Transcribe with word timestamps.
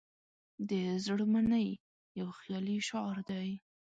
"د 0.69 0.71
زړه 1.05 1.25
منئ" 1.33 1.69
یو 2.19 2.27
خیالي 2.39 2.77
شعار 2.87 3.17
دی. 3.29 3.47